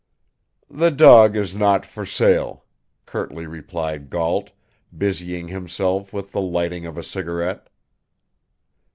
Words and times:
"The 0.71 0.89
dog 0.89 1.35
is 1.35 1.53
not 1.53 1.85
for 1.85 2.07
sale," 2.07 2.65
curtly 3.05 3.45
replied 3.45 4.09
Gault, 4.09 4.49
busying 4.97 5.49
himself 5.49 6.11
with 6.11 6.31
the 6.31 6.41
lighting 6.41 6.87
of 6.87 6.97
a 6.97 7.03
cigarette. 7.03 7.69